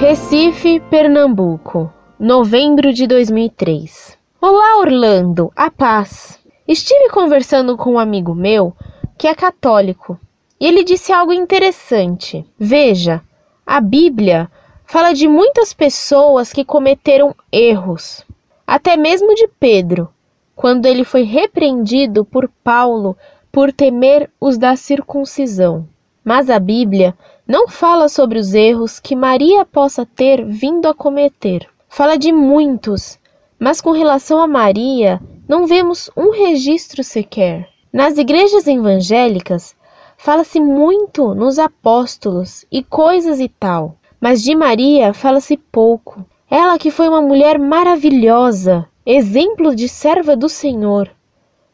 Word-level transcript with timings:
Recife, 0.00 0.78
Pernambuco, 0.88 1.92
novembro 2.20 2.92
de 2.92 3.04
2003. 3.04 4.16
Olá, 4.40 4.78
Orlando, 4.78 5.52
a 5.56 5.72
paz. 5.72 6.38
Estive 6.68 7.10
conversando 7.10 7.76
com 7.76 7.94
um 7.94 7.98
amigo 7.98 8.32
meu 8.32 8.72
que 9.18 9.26
é 9.26 9.34
católico 9.34 10.16
e 10.60 10.68
ele 10.68 10.84
disse 10.84 11.12
algo 11.12 11.32
interessante. 11.32 12.46
Veja, 12.56 13.20
a 13.66 13.80
Bíblia 13.80 14.48
fala 14.86 15.12
de 15.12 15.26
muitas 15.26 15.74
pessoas 15.74 16.52
que 16.52 16.64
cometeram 16.64 17.34
erros, 17.50 18.24
até 18.64 18.96
mesmo 18.96 19.34
de 19.34 19.48
Pedro, 19.58 20.08
quando 20.54 20.86
ele 20.86 21.02
foi 21.02 21.24
repreendido 21.24 22.24
por 22.24 22.48
Paulo 22.62 23.16
por 23.50 23.72
temer 23.72 24.30
os 24.40 24.56
da 24.56 24.76
circuncisão. 24.76 25.88
Mas 26.24 26.48
a 26.48 26.60
Bíblia 26.60 27.16
não 27.48 27.66
fala 27.66 28.10
sobre 28.10 28.38
os 28.38 28.52
erros 28.52 29.00
que 29.00 29.16
Maria 29.16 29.64
possa 29.64 30.04
ter 30.04 30.44
vindo 30.44 30.86
a 30.86 30.92
cometer. 30.92 31.66
Fala 31.88 32.18
de 32.18 32.30
muitos, 32.30 33.18
mas 33.58 33.80
com 33.80 33.90
relação 33.90 34.38
a 34.38 34.46
Maria, 34.46 35.18
não 35.48 35.66
vemos 35.66 36.10
um 36.14 36.30
registro 36.30 37.02
sequer. 37.02 37.66
Nas 37.90 38.18
igrejas 38.18 38.66
evangélicas, 38.66 39.74
fala-se 40.18 40.60
muito 40.60 41.34
nos 41.34 41.58
apóstolos 41.58 42.66
e 42.70 42.82
coisas 42.82 43.40
e 43.40 43.48
tal, 43.48 43.96
mas 44.20 44.42
de 44.42 44.54
Maria 44.54 45.14
fala-se 45.14 45.56
pouco. 45.56 46.26
Ela 46.50 46.78
que 46.78 46.90
foi 46.90 47.08
uma 47.08 47.22
mulher 47.22 47.58
maravilhosa, 47.58 48.86
exemplo 49.06 49.74
de 49.74 49.88
serva 49.88 50.36
do 50.36 50.50
Senhor, 50.50 51.10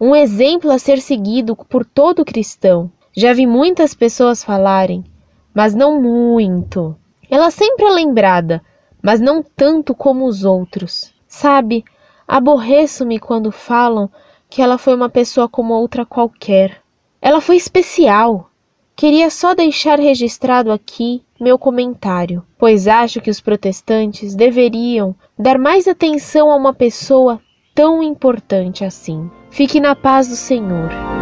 um 0.00 0.14
exemplo 0.14 0.70
a 0.70 0.78
ser 0.78 1.00
seguido 1.00 1.56
por 1.56 1.84
todo 1.84 2.24
cristão. 2.24 2.88
Já 3.16 3.32
vi 3.32 3.46
muitas 3.46 3.94
pessoas 3.94 4.44
falarem, 4.44 5.04
mas 5.56 5.74
não 5.74 5.98
muito. 5.98 6.94
Ela 7.30 7.50
sempre 7.50 7.86
é 7.86 7.90
lembrada, 7.90 8.62
mas 9.02 9.20
não 9.20 9.42
tanto 9.42 9.94
como 9.94 10.26
os 10.26 10.44
outros. 10.44 11.14
Sabe, 11.26 11.82
aborreço-me 12.28 13.18
quando 13.18 13.50
falam 13.50 14.10
que 14.50 14.60
ela 14.60 14.76
foi 14.76 14.94
uma 14.94 15.08
pessoa 15.08 15.48
como 15.48 15.72
outra 15.72 16.04
qualquer. 16.04 16.82
Ela 17.22 17.40
foi 17.40 17.56
especial. 17.56 18.50
Queria 18.94 19.30
só 19.30 19.54
deixar 19.54 19.98
registrado 19.98 20.70
aqui 20.70 21.22
meu 21.40 21.58
comentário, 21.58 22.44
pois 22.58 22.86
acho 22.86 23.22
que 23.22 23.30
os 23.30 23.40
protestantes 23.40 24.34
deveriam 24.34 25.14
dar 25.38 25.58
mais 25.58 25.88
atenção 25.88 26.50
a 26.50 26.56
uma 26.56 26.74
pessoa 26.74 27.40
tão 27.74 28.02
importante 28.02 28.84
assim. 28.84 29.30
Fique 29.50 29.80
na 29.80 29.96
paz 29.96 30.28
do 30.28 30.36
Senhor. 30.36 31.15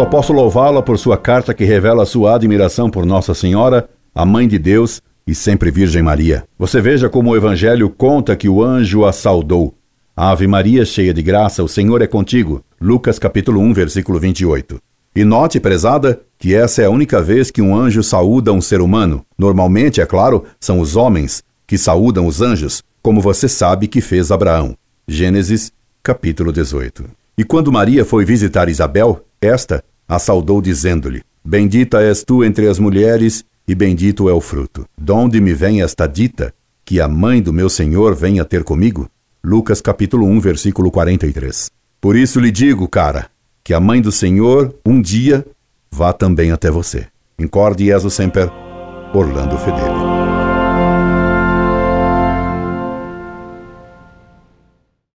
Só 0.00 0.06
posso 0.06 0.32
louvá-la 0.32 0.80
por 0.80 0.98
sua 0.98 1.18
carta 1.18 1.52
que 1.52 1.62
revela 1.62 2.06
sua 2.06 2.34
admiração 2.34 2.88
por 2.88 3.04
Nossa 3.04 3.34
Senhora, 3.34 3.86
a 4.14 4.24
Mãe 4.24 4.48
de 4.48 4.58
Deus 4.58 5.02
e 5.26 5.34
sempre 5.34 5.70
Virgem 5.70 6.02
Maria. 6.02 6.42
Você 6.58 6.80
veja 6.80 7.10
como 7.10 7.28
o 7.28 7.36
Evangelho 7.36 7.90
conta 7.90 8.34
que 8.34 8.48
o 8.48 8.64
anjo 8.64 9.04
a 9.04 9.12
saudou. 9.12 9.74
Ave 10.16 10.46
Maria, 10.46 10.86
cheia 10.86 11.12
de 11.12 11.20
graça, 11.20 11.62
o 11.62 11.68
Senhor 11.68 12.00
é 12.00 12.06
contigo. 12.06 12.64
Lucas 12.80 13.18
capítulo 13.18 13.60
1, 13.60 13.74
versículo 13.74 14.18
28. 14.18 14.80
E 15.14 15.22
note, 15.22 15.60
prezada, 15.60 16.22
que 16.38 16.54
essa 16.54 16.80
é 16.80 16.86
a 16.86 16.90
única 16.90 17.20
vez 17.20 17.50
que 17.50 17.60
um 17.60 17.76
anjo 17.76 18.02
saúda 18.02 18.54
um 18.54 18.62
ser 18.62 18.80
humano. 18.80 19.22
Normalmente, 19.36 20.00
é 20.00 20.06
claro, 20.06 20.44
são 20.58 20.80
os 20.80 20.96
homens 20.96 21.44
que 21.66 21.76
saúdam 21.76 22.26
os 22.26 22.40
anjos, 22.40 22.82
como 23.02 23.20
você 23.20 23.46
sabe 23.46 23.86
que 23.86 24.00
fez 24.00 24.32
Abraão. 24.32 24.74
Gênesis 25.06 25.70
capítulo 26.02 26.54
18. 26.54 27.04
E 27.36 27.44
quando 27.44 27.70
Maria 27.70 28.02
foi 28.02 28.24
visitar 28.24 28.70
Isabel, 28.70 29.26
esta 29.42 29.79
a 30.10 30.18
saudou 30.18 30.60
dizendo-lhe: 30.60 31.22
Bendita 31.44 32.02
és 32.02 32.24
tu 32.24 32.42
entre 32.42 32.66
as 32.66 32.80
mulheres, 32.80 33.44
e 33.66 33.76
bendito 33.76 34.28
é 34.28 34.32
o 34.32 34.40
fruto. 34.40 34.84
Donde 34.98 35.40
me 35.40 35.54
vem 35.54 35.82
esta 35.82 36.08
dita, 36.08 36.52
que 36.84 37.00
a 37.00 37.06
mãe 37.06 37.40
do 37.40 37.52
meu 37.52 37.70
Senhor 37.70 38.12
venha 38.16 38.44
ter 38.44 38.64
comigo? 38.64 39.08
Lucas 39.42 39.80
capítulo 39.80 40.26
1, 40.26 40.40
versículo 40.40 40.90
43. 40.90 41.70
Por 42.00 42.16
isso 42.16 42.40
lhe 42.40 42.50
digo, 42.50 42.88
cara, 42.88 43.28
que 43.62 43.72
a 43.72 43.78
mãe 43.78 44.02
do 44.02 44.10
Senhor, 44.10 44.74
um 44.84 45.00
dia, 45.00 45.46
vá 45.92 46.12
também 46.12 46.50
até 46.50 46.72
você. 46.72 47.06
Incorde 47.38 47.84
Jesus 47.84 48.12
Semper, 48.12 48.50
Orlando 49.14 49.56
Fedeli. 49.58 50.39